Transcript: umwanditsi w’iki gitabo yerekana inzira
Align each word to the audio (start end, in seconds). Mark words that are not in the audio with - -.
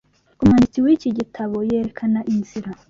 umwanditsi 0.41 0.79
w’iki 0.85 1.09
gitabo 1.19 1.55
yerekana 1.69 2.19
inzira 2.33 2.69